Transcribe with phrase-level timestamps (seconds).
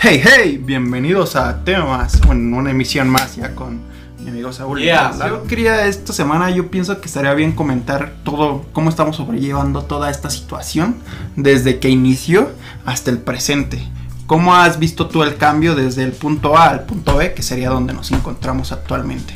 [0.00, 3.80] Hey, hey, bienvenidos a Temas, bueno, una emisión más ya con
[4.20, 4.80] mi amigo Saúl.
[4.80, 5.12] Yeah.
[5.26, 10.10] Yo quería esta semana, yo pienso que estaría bien comentar todo, cómo estamos sobrellevando toda
[10.10, 10.96] esta situación
[11.34, 12.50] desde que inició
[12.86, 13.82] hasta el presente.
[14.26, 17.70] ¿Cómo has visto tú el cambio desde el punto A al punto B, que sería
[17.70, 19.34] donde nos encontramos actualmente?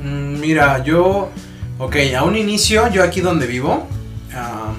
[0.00, 1.30] Mm, Mira, yo.
[1.78, 3.88] Ok, a un inicio, yo aquí donde vivo.
[4.32, 4.74] ah,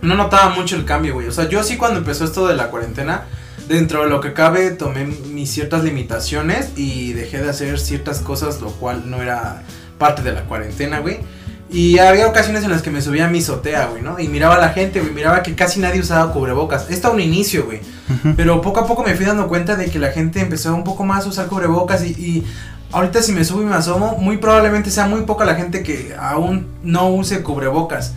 [0.00, 1.26] no notaba mucho el cambio, güey.
[1.28, 3.22] O sea, yo sí cuando empezó esto de la cuarentena.
[3.68, 8.60] Dentro de lo que cabe, tomé mis ciertas limitaciones y dejé de hacer ciertas cosas,
[8.60, 9.62] lo cual no era
[9.98, 11.20] parte de la cuarentena, güey.
[11.70, 14.18] Y había ocasiones en las que me subía a mi azotea, güey, ¿no?
[14.18, 16.90] Y miraba a la gente, güey, miraba que casi nadie usaba cubrebocas.
[16.90, 17.80] Esto a un inicio, güey.
[18.10, 18.34] Ujú.
[18.36, 21.04] Pero poco a poco me fui dando cuenta de que la gente empezó un poco
[21.04, 22.44] más a usar cubrebocas y, y
[22.92, 26.14] ahorita si me subo y me asomo, muy probablemente sea muy poca la gente que
[26.18, 28.12] aún no use cubrebocas.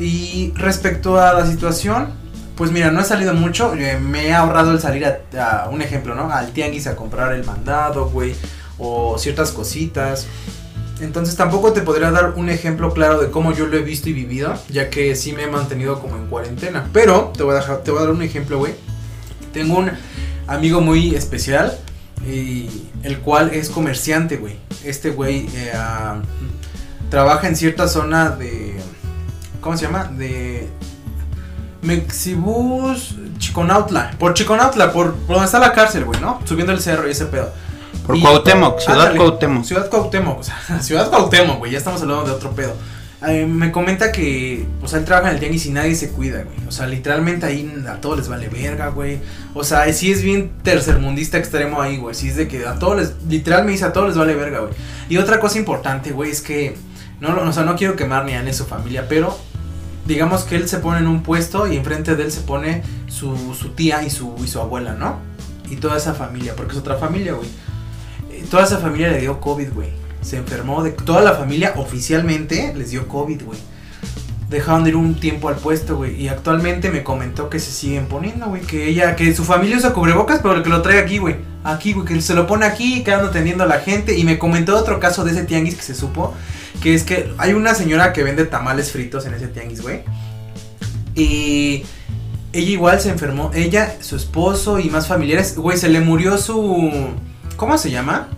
[0.00, 2.12] Y respecto a la situación,
[2.56, 6.14] pues mira, no he salido mucho, eh, me he ahorrado el salir a, un ejemplo,
[6.14, 6.30] ¿no?
[6.30, 8.34] Al tianguis a comprar el mandado, güey,
[8.78, 10.26] o ciertas cositas.
[11.00, 14.12] Entonces tampoco te podría dar un ejemplo claro de cómo yo lo he visto y
[14.12, 16.88] vivido, ya que sí me he mantenido como en cuarentena.
[16.92, 18.74] Pero te voy a, dejar, te voy a dar un ejemplo, güey.
[19.52, 19.90] Tengo un
[20.46, 21.78] amigo muy especial,
[22.26, 22.68] y
[23.02, 24.56] el cual es comerciante, güey.
[24.84, 26.20] Este güey eh, ah,
[27.10, 28.76] trabaja en cierta zona de...
[29.60, 30.04] ¿Cómo se llama?
[30.04, 30.68] De...
[31.82, 34.12] Mexibus Chiconautla.
[34.18, 36.40] Por Chiconautla, por, por donde está la cárcel, güey, ¿no?
[36.44, 37.50] Subiendo el cerro y ese pedo.
[38.06, 39.64] Por Y- Cuauhtémoc, Ciudad Ándale, Cuauhtémoc.
[39.64, 42.74] Ciudad Cuauhtémoc, o sea, Ciudad Cuauhtémoc, güey, ya estamos hablando de otro pedo.
[43.26, 46.42] Eh, me comenta que, o sea, él trabaja en el tianguis y nadie se cuida,
[46.42, 46.56] güey.
[46.66, 49.20] O sea, literalmente ahí a todos les vale verga, güey.
[49.54, 52.16] O sea, sí es bien tercermundista extremo ahí, güey.
[52.16, 54.58] Sí es de que a todos les, literal me dice a todos les vale verga,
[54.60, 54.72] güey.
[55.08, 56.76] Y otra cosa importante, güey, es que,
[57.20, 59.38] no, o sea, no quiero quemar ni a ni su familia, pero
[60.06, 63.34] digamos que él se pone en un puesto y enfrente de él se pone su,
[63.74, 65.16] tía y su, y su abuela, ¿no?
[65.70, 67.48] Y toda esa familia, porque es otra familia, güey.
[68.30, 69.90] Eh, Toda esa familia le dio COVID, güey.
[70.20, 73.58] Se enfermó de toda la familia oficialmente les dio COVID, güey.
[74.52, 76.20] Dejaron de ir un tiempo al puesto, güey.
[76.20, 78.60] Y actualmente me comentó que se siguen poniendo, güey.
[78.60, 81.36] Que ella, que su familia usa cubrebocas, pero que lo trae aquí, güey.
[81.64, 82.06] Aquí, güey.
[82.06, 84.16] Que se lo pone aquí, quedando atendiendo a la gente.
[84.18, 86.34] Y me comentó otro caso de ese tianguis que se supo.
[86.82, 90.02] Que es que hay una señora que vende tamales fritos en ese tianguis, güey.
[91.14, 91.84] Y
[92.52, 93.50] ella igual se enfermó.
[93.54, 95.56] Ella, su esposo y más familiares.
[95.56, 96.92] Güey, se le murió su.
[97.56, 98.28] ¿Cómo se llama?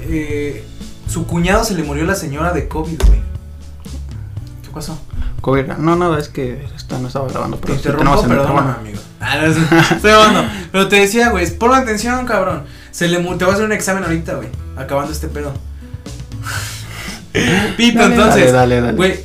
[0.00, 0.64] Eh,
[1.08, 3.20] su cuñado se le murió la señora de COVID, güey.
[4.62, 4.98] ¿Qué pasó?
[5.40, 5.66] COVID.
[5.78, 8.98] No, nada, es que esta no estaba grabando, Te pero sí interrumpo, perdóname, amigo.
[9.20, 9.46] Ah, no,
[9.96, 10.12] estoy.
[10.72, 12.64] Pero te decía, güey, ponme atención, cabrón.
[12.90, 14.48] Se le te voy a hacer un examen ahorita, güey.
[14.76, 15.52] Acabando este pedo.
[17.34, 18.52] Dale, entonces.
[18.52, 18.96] dale, dale.
[18.96, 19.20] Güey,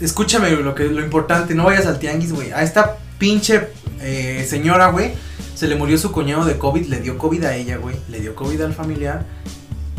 [0.00, 2.50] escúchame, güey, lo que lo importante, no vayas al tianguis, güey.
[2.50, 3.68] A esta pinche
[4.00, 5.12] eh, señora, güey,
[5.54, 8.34] se le murió su cuñado de COVID, le dio COVID a ella, güey, le dio
[8.34, 9.24] COVID al familiar.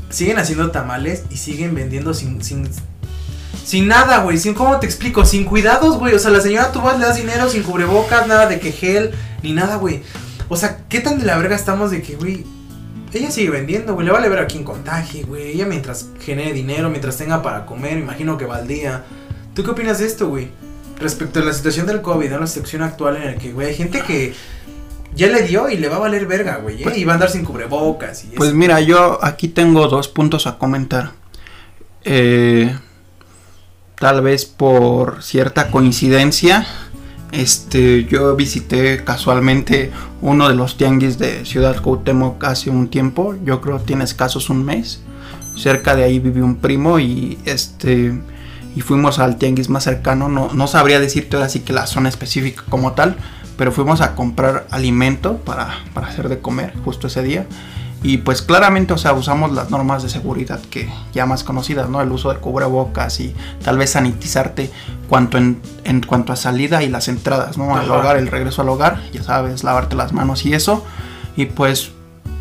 [0.10, 2.70] Siguen haciendo tamales y siguen vendiendo sin sin
[3.66, 6.14] sin nada, güey, sin cómo te explico, sin cuidados, güey.
[6.14, 9.12] O sea, la señora tú vas le das dinero sin cubrebocas, nada de que gel
[9.42, 10.04] ni nada, güey.
[10.48, 12.46] O sea, ¿qué tan de la verga estamos de que, güey,
[13.12, 14.06] ella sigue vendiendo, güey.
[14.06, 15.54] Le vale ver a quién contagie, güey.
[15.54, 19.04] Ella mientras genere dinero, mientras tenga para comer, imagino que va al día.
[19.56, 20.50] ¿Tú qué opinas de esto, güey?
[21.00, 22.40] Respecto a la situación del COVID, ¿no?
[22.40, 24.34] la situación actual en la que, güey, hay gente que
[25.16, 26.82] ya le dio y le va a valer verga, güey.
[26.82, 26.84] ¿eh?
[26.84, 28.58] Pues- y va a andar sin cubrebocas y Pues eso.
[28.58, 31.12] mira, yo aquí tengo dos puntos a comentar.
[32.04, 32.78] Eh,
[33.98, 36.66] tal vez por cierta coincidencia,
[37.32, 39.92] este, yo visité casualmente
[40.22, 43.36] uno de los tianguis de Ciudad Cuauhtémoc hace un tiempo.
[43.44, 45.02] Yo creo tiene escasos un mes.
[45.58, 48.22] Cerca de ahí vive un primo y este
[48.76, 50.30] y fuimos al tianguis más cercano.
[50.30, 53.16] No, no sabría decirte ahora que la zona específica como tal,
[53.58, 57.46] pero fuimos a comprar alimento para, para hacer de comer justo ese día.
[58.04, 62.02] Y pues claramente, o sea, usamos las normas de seguridad que ya más conocidas, ¿no?
[62.02, 63.34] El uso de cubrebocas y
[63.64, 64.70] tal vez sanitizarte
[65.10, 67.76] cuanto en, en cuanto a salida y las entradas, ¿no?
[67.76, 67.98] Al Ajá.
[67.98, 70.86] hogar, el regreso al hogar, ya sabes, lavarte las manos y eso.
[71.36, 71.92] Y pues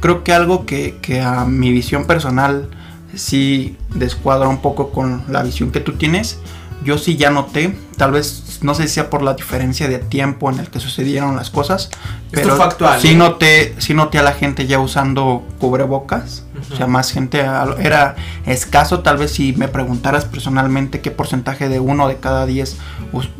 [0.00, 2.68] creo que algo que, que a mi visión personal
[3.14, 6.38] sí descuadra un poco con la visión que tú tienes.
[6.84, 10.50] Yo sí ya noté, tal vez no sé si sea por la diferencia de tiempo
[10.50, 11.98] en el que sucedieron las cosas, Esto
[12.32, 13.14] pero factual, sí ¿eh?
[13.14, 16.74] noté, sí noté a la gente ya usando cubrebocas, Ujú.
[16.74, 18.16] o sea, más gente a- era
[18.46, 22.76] escaso, tal vez si me preguntaras personalmente qué porcentaje de uno de cada diez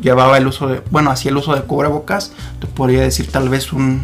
[0.01, 3.73] llevaba el uso de, bueno, hacía el uso de cubrebocas, te podría decir tal vez
[3.73, 4.03] un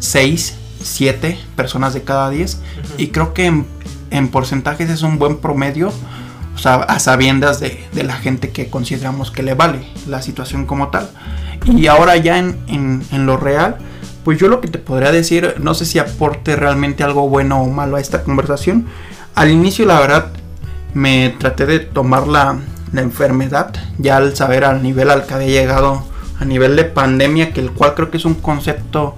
[0.00, 2.94] 6, 7 personas de cada 10 Ujú.
[2.98, 3.66] y creo que en,
[4.10, 5.92] en porcentajes es un buen promedio,
[6.54, 10.66] o sea, a sabiendas de, de la gente que consideramos que le vale la situación
[10.66, 11.08] como tal.
[11.64, 13.76] Y ahora ya en, en- lo real,
[14.24, 17.68] pues yo lo que te podría decir, no sé si aporte realmente algo bueno o
[17.68, 18.86] malo a esta conversación.
[19.34, 20.26] Al inicio, la verdad,
[20.94, 22.58] me traté de tomar la,
[22.92, 26.04] la enfermedad, ya al saber al nivel al que había llegado,
[26.38, 29.16] a nivel de pandemia, que el cual creo que es un concepto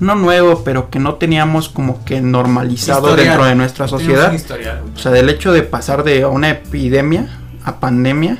[0.00, 3.26] no nuevo, pero que no teníamos como que normalizado Historial.
[3.28, 4.34] dentro de nuestra sociedad.
[4.94, 7.28] O sea, del hecho de pasar de una epidemia
[7.64, 8.38] a pandemia,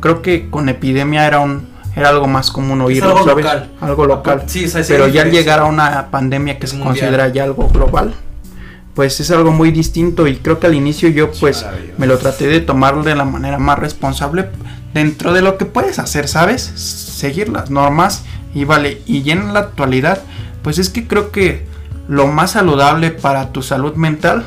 [0.00, 1.66] creo que con epidemia era un
[1.96, 3.44] era algo más común oírlo, algo ¿sabes?
[3.44, 3.70] local.
[3.80, 4.42] Algo local.
[4.46, 6.94] Sí, sí Pero ya al llegar a una pandemia que se mundial.
[6.94, 8.14] considera ya algo global,
[8.94, 11.66] pues es algo muy distinto y creo que al inicio yo pues
[11.96, 14.48] me lo traté de tomar de la manera más responsable
[14.94, 16.62] dentro de lo que puedes hacer, ¿sabes?
[16.62, 18.22] Seguir las normas
[18.54, 20.22] y vale, y ya en la actualidad,
[20.62, 21.66] pues es que creo que
[22.08, 24.44] lo más saludable para tu salud mental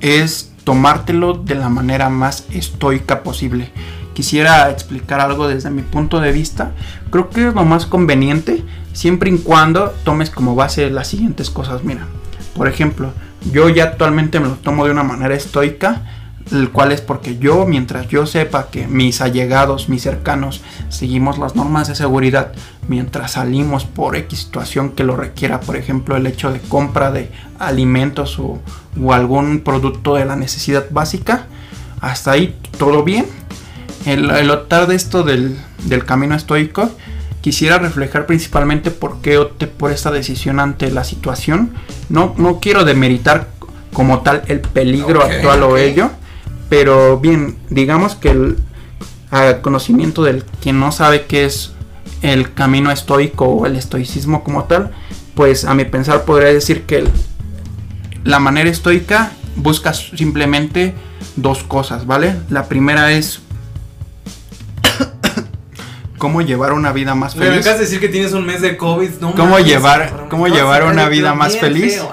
[0.00, 3.70] es tomártelo de la manera más estoica posible.
[4.14, 6.72] Quisiera explicar algo desde mi punto de vista.
[7.10, 11.84] Creo que es lo más conveniente siempre y cuando tomes como base las siguientes cosas.
[11.84, 12.06] Mira,
[12.56, 13.12] por ejemplo,
[13.52, 16.02] yo ya actualmente me lo tomo de una manera estoica,
[16.52, 21.56] el cual es porque yo, mientras yo sepa que mis allegados, mis cercanos, seguimos las
[21.56, 22.52] normas de seguridad,
[22.88, 27.30] mientras salimos por X situación que lo requiera, por ejemplo, el hecho de compra de
[27.58, 28.60] alimentos o,
[29.02, 31.46] o algún producto de la necesidad básica,
[32.00, 33.26] hasta ahí todo bien.
[34.04, 36.90] El, el optar de esto del, del camino estoico,
[37.40, 41.74] quisiera reflejar principalmente por qué opté por esta decisión ante la situación.
[42.08, 43.48] No, no quiero demeritar
[43.92, 45.78] como tal el peligro Ok, actual o ok.
[45.78, 46.10] ello,
[46.68, 48.56] pero bien, digamos que el
[49.30, 51.72] a conocimiento del quien no sabe qué es
[52.22, 54.92] el camino estoico o el estoicismo como tal,
[55.34, 57.10] pues a mi pensar podría decir que el-
[58.24, 60.94] la manera estoica busca simplemente
[61.36, 62.36] dos cosas, ¿vale?
[62.50, 63.40] La primera es
[66.18, 67.66] cómo llevar una vida más Güey, me feliz.
[67.66, 69.10] acabas de decir que tienes un mes de COVID.
[69.20, 71.94] No ¿Cómo mames, llevar- cómo llevar una vida más feliz?
[71.96, 72.10] feo,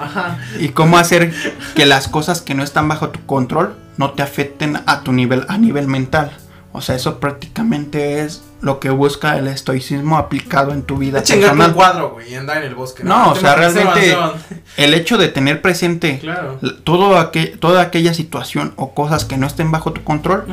[0.60, 1.32] y cómo hacer
[1.74, 5.44] que las cosas que no están bajo tu control no te afecten a tu nivel
[5.48, 6.32] a nivel mental.
[6.76, 11.52] O sea, eso prácticamente es lo que busca el estoicismo aplicado en tu vida chingar
[11.52, 11.74] un personal.
[11.76, 13.04] cuadro, güey, y andar en el bosque.
[13.04, 14.16] No, o sea, realmente-.
[14.76, 16.58] El hecho de tener presente Claro.
[16.82, 20.46] todo aquel- toda aquella situación o cosas que no estén bajo tu control,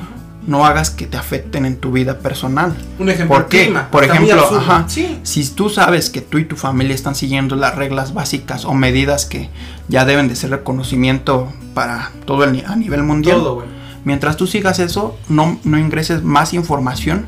[0.48, 2.76] no hagas que te afecten en tu vida personal.
[2.98, 3.64] Un ejemplo, ¿Por qué?
[3.66, 4.60] clima, Por ejemplo, absurdo.
[4.60, 4.86] ajá.
[4.88, 5.20] Sí.
[5.24, 9.26] Si tú sabes que tú y tu familia están siguiendo las reglas básicas o medidas
[9.26, 9.50] que
[9.88, 13.64] ya deben de ser reconocimiento para todo el, a nivel mundial, Todo,
[14.04, 17.28] mientras tú sigas eso, no, no ingreses más información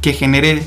[0.00, 0.64] que genere,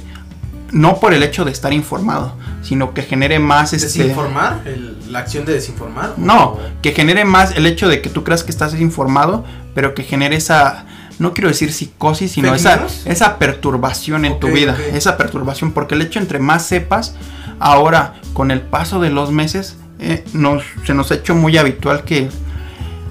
[0.72, 4.62] no por el hecho de estar informado, sino que genere más este, ¿Desinformar?
[4.66, 6.16] El- ¿La acción de desinformar?
[6.18, 9.94] no, O- que genere más el hecho de que tú creas que estás informado, pero
[9.94, 10.86] que genere esa,
[11.20, 15.96] no quiero decir psicosis, sino ¿Fake esa, esa perturbación en tu vida, esa perturbación, porque
[15.96, 17.16] el hecho entre más sepas,
[17.60, 22.04] ahora con el paso de los meses, eh, nos, se nos ha hecho muy habitual
[22.04, 22.30] que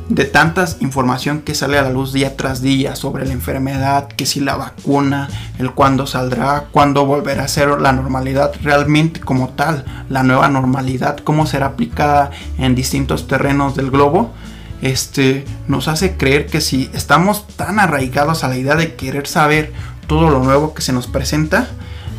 [0.09, 4.25] de tantas información que sale a la luz día tras día sobre la enfermedad, que
[4.25, 9.85] si la vacuna, el cuándo saldrá, cuándo volverá a ser la normalidad realmente como tal,
[10.09, 14.33] la nueva normalidad, cómo será aplicada en distintos terrenos del globo,
[14.83, 19.73] este nos hace creer que si estamos tan arraigados a la idea de querer saber
[20.07, 21.69] todo lo nuevo que se nos presenta,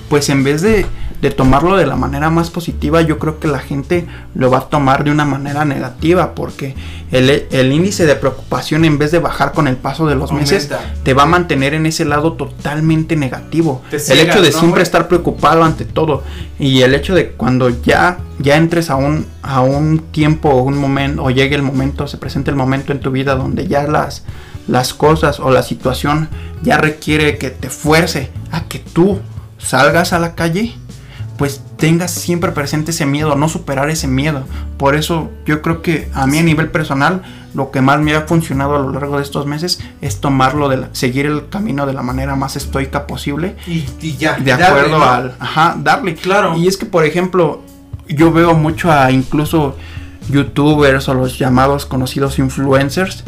[0.10, 0.86] pues en vez de,
[1.22, 4.06] de tomarlo de la manera más positiva, yo creo que la gente
[4.36, 6.76] lo va a tomar de una manera negativa, porque
[7.12, 10.70] el, el índice de preocupación en vez de bajar con el paso de los meses,
[11.04, 13.82] te va a mantener en ese lado totalmente negativo.
[13.90, 16.24] Te el hecho de ¿no, siempre estar preocupado ante todo
[16.60, 20.78] y el hecho de cuando ya ya entres a un a un tiempo o un
[20.78, 24.24] momento o llegue el momento, se presente el momento en tu vida donde ya las
[24.68, 26.30] las cosas o la situación
[26.62, 29.20] ya requiere que te fuerce a que tú
[29.58, 30.74] salgas a la calle,
[31.38, 34.44] pues tengas siempre presente ese miedo, no superar ese miedo.
[34.78, 37.22] Por eso yo creo que a mí a nivel personal
[37.54, 40.78] lo que más me ha funcionado a lo largo de estos meses es tomarlo de
[40.78, 44.34] la- seguir el camino de la manera más estoica posible Y, y ya.
[44.38, 45.04] de darle, acuerdo ¿no?
[45.06, 46.56] al ajá darle Claro.
[46.58, 47.62] y es que por ejemplo
[48.08, 49.76] yo veo mucho a incluso
[50.30, 53.24] youtubers o los llamados conocidos influencers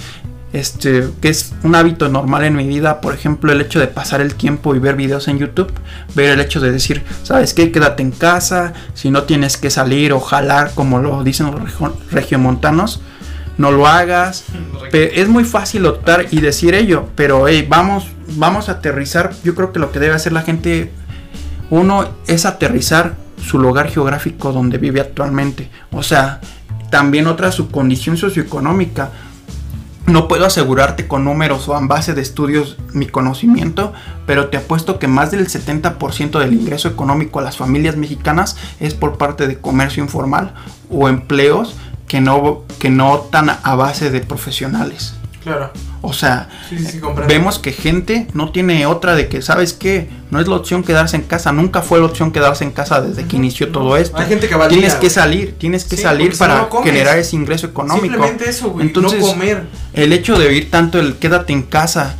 [0.53, 4.19] este que es un hábito normal en mi vida por ejemplo el hecho de pasar
[4.21, 5.71] el tiempo y ver videos en YouTube
[6.15, 10.11] ver el hecho de decir sabes qué quédate en casa si no tienes que salir
[10.13, 13.01] o jalar como lo dicen los regio- regiomontanos
[13.57, 14.45] no lo hagas
[14.93, 19.33] es muy fácil optar y decir ello, pero hey, vamos, vamos a aterrizar.
[19.43, 20.91] Yo creo que lo que debe hacer la gente,
[21.69, 25.69] uno, es aterrizar su lugar geográfico donde vive actualmente.
[25.91, 26.39] O sea,
[26.89, 29.11] también otra su condición socioeconómica.
[30.09, 33.93] No puedo asegurarte con números o en base de estudios mi conocimiento,
[34.25, 38.93] pero te apuesto que más del 70% del ingreso económico a las familias mexicanas es
[38.93, 40.53] por parte de comercio informal
[40.89, 41.75] o empleos
[42.07, 43.27] que no, que no
[43.63, 45.18] a base de profesionales.
[45.49, 45.71] Claro.
[46.01, 50.09] O sea, Sí, sí, vemos que gente no tiene otra de que, ¿sabes qué?
[50.31, 53.25] No es la opción quedarse en casa, nunca fue la opción quedarse en casa desde
[53.25, 54.17] que inició todo esto.
[54.17, 57.17] Hay gente que va Tienes día, que salir, tienes que Sí, salir para no generar
[57.17, 58.05] ese ingreso económico.
[58.07, 58.87] Simplemente eso, güey.
[58.87, 59.63] Entonces, no comer.
[59.93, 62.15] el hecho de oír tanto el quédate en casa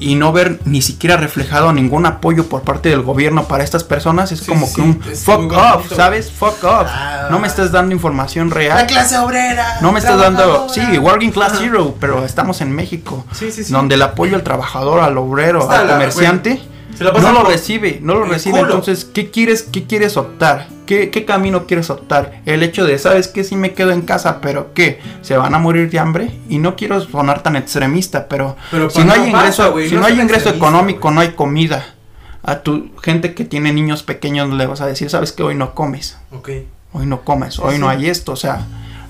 [0.00, 4.32] y no ver ni siquiera reflejado ningún apoyo por parte del gobierno para estas personas
[4.32, 6.30] es Sí, como sí, que un fuck off, ¿sabes?
[6.32, 6.86] Fuck off.
[6.88, 7.28] Ah.
[7.30, 8.78] no me estás dando información real.
[8.78, 9.78] La clase obrera.
[9.82, 13.72] No me estás dando, sí, working class hero, pero estamos en México, Sí, sí, sí.
[13.72, 16.62] donde el apoyo al trabajador, al obrero, Está al comerciante,
[17.00, 18.58] Se la no lo por- recibe, no lo el recibe.
[18.58, 18.74] culo.
[18.74, 20.68] Entonces, ¿qué quieres, qué quieres optar?
[20.84, 22.42] ¿Qué, ¿Qué camino quieres optar?
[22.44, 23.42] El hecho de, ¿sabes qué?
[23.42, 25.00] Si me quedo en casa, pero ¿qué?
[25.22, 26.30] ¿Se van a morir de hambre?
[26.50, 30.00] Y no quiero sonar tan extremista, pero, Pero si no hay ingreso, pasa, si no
[30.02, 31.94] no hay ingreso económico, no hay comida.
[32.42, 35.42] A tu gente que tiene niños pequeños le vas a decir, ¿sabes qué?
[35.42, 36.50] Hoy no comes Ok.
[36.92, 38.66] hoy no comes, hoy Sí, no hay esto, o sea,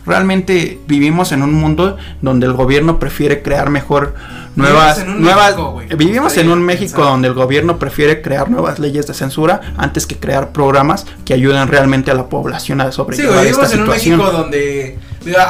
[0.06, 4.14] realmente vivimos en un mundo donde el gobierno prefiere crear mejor
[4.56, 8.78] nuevas en un nuevas México, vivimos en un México donde el gobierno prefiere crear nuevas
[8.78, 12.96] leyes de censura antes que crear programas que ayuden realmente a la población a Sí,
[12.96, 14.18] sobrellevar güey, esta vivimos en un situación.
[14.18, 14.98] México donde.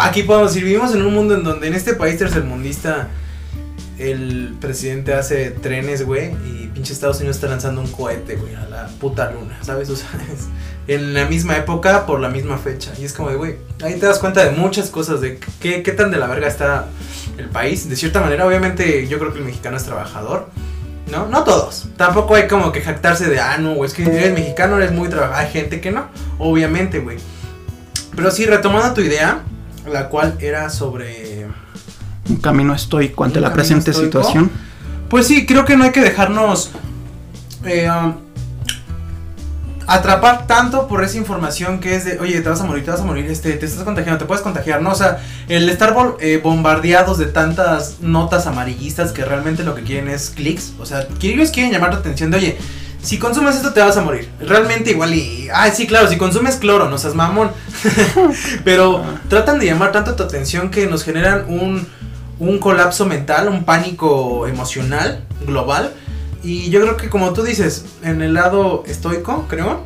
[0.00, 3.08] Aquí podemos decir, vivimos en un mundo en donde en este país tercermundista
[3.98, 8.66] el presidente hace trenes, güey, y pinche Estados Unidos está lanzando un cohete, güey, a
[8.66, 9.90] la puta luna, ¿sabes?
[9.90, 10.46] O sea, es
[10.88, 12.90] en la misma época por la misma fecha.
[12.98, 15.92] Y es como de, güey, ahí te das cuenta de muchas cosas, de qué, qué
[15.92, 16.86] tan de la verga está
[17.36, 17.86] el país.
[17.90, 20.48] De cierta manera, obviamente, yo creo que el mexicano es trabajador.
[21.10, 21.88] No, no todos.
[21.98, 25.10] Tampoco hay como que jactarse de, ah, no, güey, es que eres mexicano, eres muy
[25.10, 25.44] trabajador.
[25.44, 26.06] Hay gente que no,
[26.38, 27.18] obviamente, güey.
[28.16, 29.42] Pero sí, retomando tu idea,
[29.86, 31.46] la cual era sobre...
[32.26, 34.22] Un camino estoico ante la presente estoico.
[34.22, 34.69] situación.
[35.10, 36.70] Pues sí, creo que no hay que dejarnos
[37.64, 38.14] eh, um,
[39.88, 43.00] atrapar tanto por esa información que es de, oye, te vas a morir, te vas
[43.00, 44.92] a morir, este, te estás contagiando, te puedes contagiar, ¿no?
[44.92, 50.08] O sea, el estar eh, bombardeados de tantas notas amarillistas que realmente lo que quieren
[50.08, 52.58] es clics, o sea, ellos quieren llamar tu atención de, oye,
[53.02, 54.28] si consumes esto te vas a morir.
[54.40, 55.48] Realmente igual y...
[55.52, 57.50] Ay, sí, claro, si consumes cloro, no seas mamón.
[58.64, 61.86] Pero tratan de llamar tanto tu atención que nos generan un,
[62.40, 65.92] un colapso mental, un pánico emocional global.
[66.42, 69.84] Y yo creo que como tú dices, en el lado estoico, creo,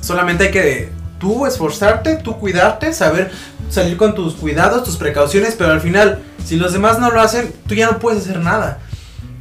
[0.00, 3.30] solamente hay que tú esforzarte, tú cuidarte, saber
[3.70, 7.52] salir con tus cuidados, tus precauciones, pero al final, si los demás no lo hacen,
[7.66, 8.80] tú ya no puedes hacer nada.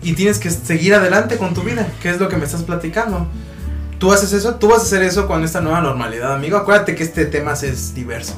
[0.03, 3.27] Y tienes que seguir adelante con tu vida, que es lo que me estás platicando.
[3.98, 6.56] Tú haces eso, tú vas a hacer eso con esta nueva normalidad, amigo.
[6.58, 8.36] Acuérdate que este tema es diverso.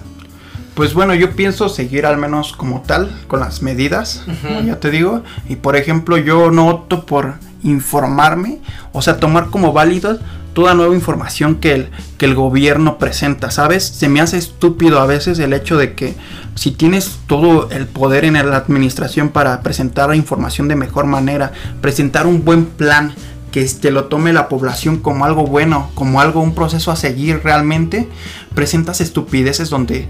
[0.79, 4.89] Pues bueno, yo pienso seguir al menos como tal, con las medidas, como ya te
[4.89, 5.23] digo.
[5.49, 7.33] Y por ejemplo, yo no opto por
[7.63, 8.59] informarme,
[8.93, 10.19] o sea, tomar como válido
[10.53, 13.83] toda nueva información que el, que el gobierno presenta, ¿sabes?
[13.83, 16.15] Se me hace estúpido a veces el hecho de que
[16.55, 21.51] si tienes todo el poder en la administración para presentar la información de mejor manera,
[21.81, 23.13] presentar un buen plan,
[23.51, 27.41] que te lo tome la población como algo bueno, como algo, un proceso a seguir
[27.43, 28.07] realmente,
[28.53, 30.07] presentas estupideces donde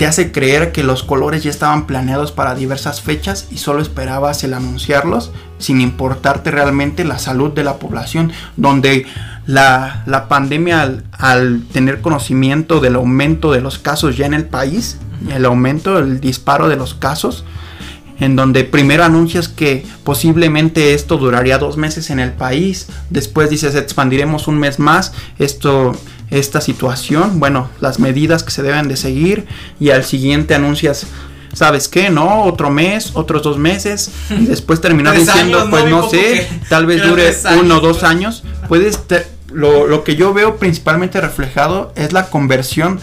[0.00, 4.42] te hace creer que los colores ya estaban planeados para diversas fechas y solo esperabas
[4.44, 9.04] el anunciarlos sin importarte realmente la salud de la población, donde
[9.44, 14.46] la, la pandemia al, al tener conocimiento del aumento de los casos ya en el
[14.46, 14.96] país,
[15.30, 17.44] el aumento, el disparo de los casos,
[18.20, 23.74] en donde primero anuncias que posiblemente esto duraría dos meses en el país, después dices
[23.74, 25.92] expandiremos un mes más esto,
[26.30, 29.46] esta situación, bueno, las medidas que se deben de seguir
[29.78, 31.06] y al siguiente anuncias,
[31.52, 32.10] ¿sabes qué?
[32.10, 37.02] No, otro mes, otros dos meses y después terminar diciendo, pues no sé, tal vez
[37.08, 41.92] dure años, uno o dos años, puedes te- lo, lo que yo veo principalmente reflejado
[41.96, 43.00] es la conversión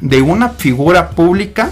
[0.00, 1.70] de una figura pública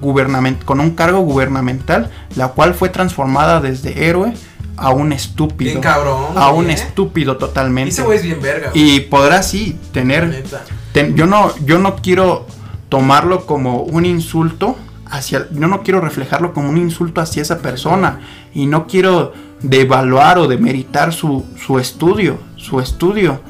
[0.00, 4.32] gubernament con un cargo gubernamental, la cual fue transformada desde héroe
[4.76, 5.70] a un estúpido.
[5.70, 6.26] Bien cabrón.
[6.36, 6.74] a un ¿eh?
[6.74, 7.90] estúpido totalmente.
[7.90, 8.70] Ese güey es bien verga.
[8.70, 10.44] güey, Y podrá sí tener
[10.92, 12.46] ten- yo no yo no quiero
[12.88, 18.20] tomarlo como un insulto hacia yo no quiero reflejarlo como un insulto hacia esa persona
[18.54, 23.40] y no quiero devaluar o demeritar su, su estudio su estudio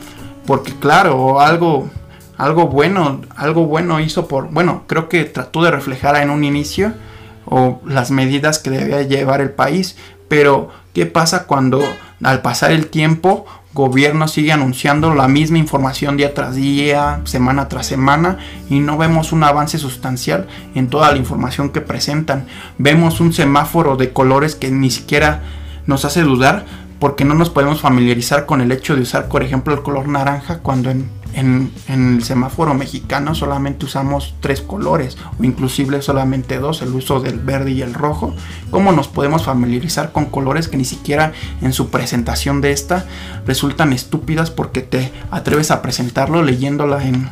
[0.46, 1.88] porque claro algo
[2.36, 6.92] algo bueno algo bueno hizo por bueno creo que trató de reflejar en un inicio
[7.46, 9.96] o las medidas que debía llevar el país
[10.28, 11.82] pero qué pasa cuando
[12.22, 17.86] al pasar el tiempo gobierno sigue anunciando la misma información día tras día, semana tras
[17.86, 22.46] semana, y no vemos un avance sustancial en toda la información que presentan.
[22.78, 25.42] Vemos un semáforo de colores que ni siquiera
[25.86, 26.64] nos hace dudar
[26.98, 30.58] porque no nos podemos familiarizar con el hecho de usar, por ejemplo, el color naranja
[30.58, 36.94] cuando en en, el semáforo mexicano solamente usamos tres colores o inclusive solamente dos, el
[36.94, 38.34] uso del verde y el rojo.
[38.70, 41.32] ¿Cómo nos podemos familiarizar con colores que ni siquiera
[41.62, 43.06] en su presentación de esta
[43.46, 47.28] resultan estúpidas porque te atreves a presentarlo leyéndola en,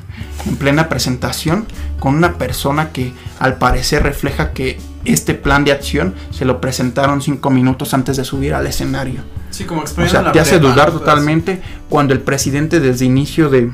[0.46, 1.66] en plena presentación
[1.98, 7.22] con una persona que al parecer refleja que este plan de acción se lo presentaron
[7.22, 9.22] cinco minutos antes de subir al escenario?
[9.50, 13.70] Sí, como o sea, te hace dudar totalmente cuando el presidente desde inicio de,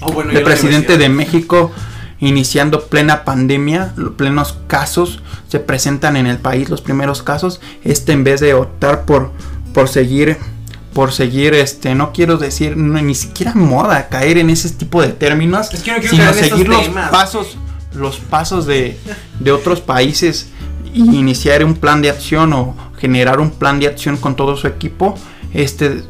[0.00, 1.72] oh, el presidente de México
[2.20, 8.24] iniciando plena pandemia, plenos casos se presentan en el país, los primeros casos, este en
[8.24, 9.32] vez de optar por
[9.72, 10.36] por seguir
[10.92, 15.68] por seguir este no quiero decir ni siquiera moda caer en ese tipo de términos,
[15.68, 17.56] sino seguir los pasos
[17.94, 18.98] los pasos de,
[19.38, 20.48] de otros países
[20.94, 25.14] iniciar un plan de acción o generar un plan de acción con todo su equipo,
[25.52, 26.02] este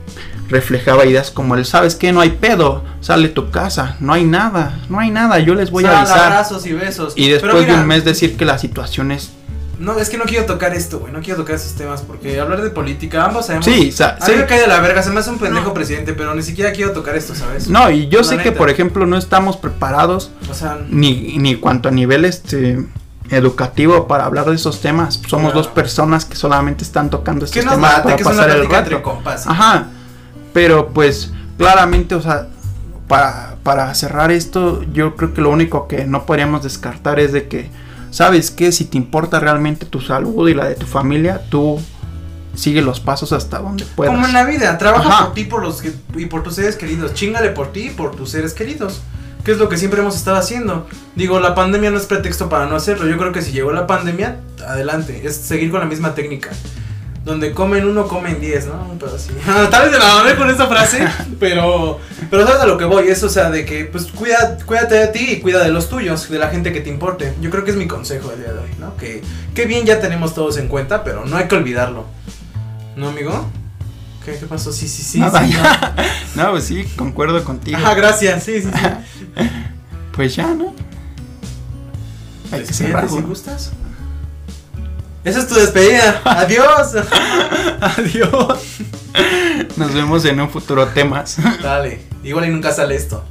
[0.48, 2.12] reflejaba ideas como el, ¿sabes qué?
[2.12, 5.84] No hay pedo, sale tu casa, no hay nada, no hay nada, yo les voy
[5.84, 6.18] a avisar.
[6.18, 7.12] Abrazos y besos.
[7.16, 9.30] Y después de un mes decir que la situación es...
[9.78, 12.62] No, es que no quiero tocar esto, güey, no quiero tocar esos temas porque hablar
[12.62, 13.64] de política, ambos sabemos...
[13.64, 15.72] Sí, o sea, a mí me cae de la verga, se me hace un pendejo
[15.72, 17.68] presidente, pero ni siquiera quiero tocar esto, ¿sabes?
[17.68, 21.88] No, y yo sé que, por ejemplo, no estamos preparados, o sea, ni, ni cuanto
[21.88, 22.78] a nivel, este
[23.30, 25.20] educativo para hablar de esos temas.
[25.28, 29.22] Somos dos personas que solamente están tocando estos temas para pasar el rato.
[29.46, 29.88] Ajá.
[30.52, 32.48] Pero pues claramente, o sea,
[33.06, 37.48] para, para cerrar esto, yo creo que lo único que no podríamos descartar es de
[37.48, 37.70] que,
[38.10, 38.72] ¿sabes qué?
[38.72, 41.80] Si te importa realmente tu salud y la de tu familia, tú
[42.54, 44.14] sigue los pasos hasta donde puedas.
[44.14, 45.82] Como en la vida, trabaja por ti por los
[46.16, 49.00] y por tus seres queridos, chingale por ti y por tus seres queridos.
[49.44, 50.86] ¿Qué es lo que siempre hemos estado haciendo?
[51.14, 53.06] Digo, la pandemia no es pretexto para no hacerlo.
[53.06, 55.22] Yo creo que si llegó la pandemia, adelante.
[55.24, 56.50] Es seguir con la misma técnica.
[57.28, 58.96] Donde comen uno, comen diez, ¿no?
[59.70, 61.06] Tal vez de la mamé con esa frase,
[61.38, 63.08] pero, pero sabes a lo que voy.
[63.08, 66.30] Es, o sea, de que, pues, cuida, cuídate de ti y cuida de los tuyos,
[66.30, 67.34] de la gente que te importe.
[67.42, 68.96] Yo creo que es mi consejo del día de hoy, ¿no?
[68.96, 69.20] Que,
[69.54, 72.06] que bien ya tenemos todos en cuenta, pero no hay que olvidarlo.
[72.96, 73.46] ¿No, amigo?
[74.24, 74.72] ¿Qué, qué pasó?
[74.72, 75.20] Sí, sí, sí.
[75.20, 75.30] no.
[76.34, 77.76] no, pues sí, concuerdo contigo.
[77.76, 78.42] Ajá, gracias.
[78.42, 79.44] Sí, sí, sí.
[80.12, 80.74] Pues ya, ¿no?
[82.50, 82.86] Hay que si
[83.20, 83.72] gustas.
[85.28, 86.22] Esa es tu despedida.
[86.24, 86.94] Adiós.
[87.82, 88.58] Adiós.
[89.76, 91.36] Nos vemos en un futuro temas.
[91.62, 92.00] Dale.
[92.24, 93.22] Igual y nunca sale esto.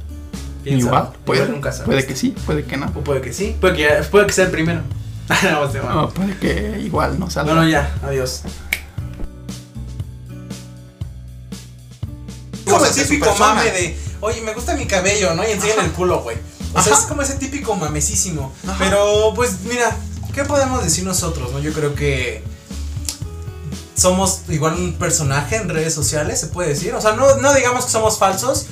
[0.64, 2.86] Igual, puede, nunca sale puede que sí, puede que no.
[2.86, 4.82] O puede que sí, puede que, puede que sea el primero.
[5.82, 7.52] no, puede que igual no salga.
[7.52, 8.42] Bueno, ya, adiós.
[12.64, 15.42] Como el típico mame de oye, me gusta mi cabello, ¿no?
[15.42, 16.36] Y enseñan el culo, güey.
[16.74, 18.52] O sea, es como ese típico mamesísimo.
[18.78, 19.96] Pero, pues, mira,
[20.34, 21.58] ¿qué podemos decir nosotros, no?
[21.58, 22.42] Yo creo que
[23.94, 26.94] somos igual un personaje en redes sociales, se puede decir.
[26.94, 28.66] O sea, no, no digamos que somos falsos,